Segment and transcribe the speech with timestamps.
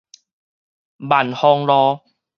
[0.97, 1.99] 萬芳路